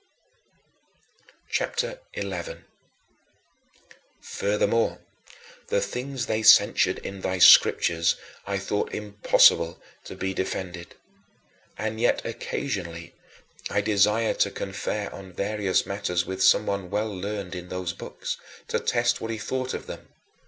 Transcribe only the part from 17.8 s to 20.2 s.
books, to test what he thought of them.